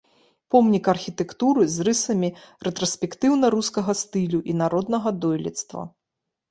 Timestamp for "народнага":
4.67-5.19